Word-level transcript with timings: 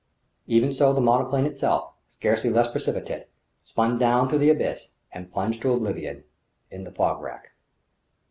Even 0.47 0.73
so 0.73 0.93
the 0.93 0.99
monoplane 0.99 1.45
itself, 1.45 1.93
scarcely 2.09 2.49
less 2.49 2.67
precipitate, 2.67 3.27
spun 3.63 3.99
down 3.99 4.27
through 4.27 4.39
the 4.39 4.49
abyss 4.49 4.89
and 5.11 5.31
plunged 5.31 5.61
to 5.61 5.71
oblivion 5.71 6.23
in 6.71 6.85
the 6.85 6.91
fog 6.91 7.21
rack.... 7.21 7.51